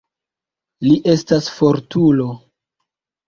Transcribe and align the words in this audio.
Li 0.85 0.93
estas 1.13 1.49
fortulo. 1.57 2.27